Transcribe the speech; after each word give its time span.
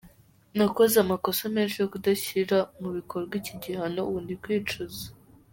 Nakoze 0.57 0.95
amakosa 1.03 1.43
menshi 1.55 1.75
yo 1.79 1.87
kudashyira 1.93 2.57
mu 2.81 2.89
bikorwa 2.97 3.33
iki 3.41 3.53
gihano, 3.63 3.99
ubu 4.09 4.19
ndi 4.23 4.35
kwicuza. 4.41 5.03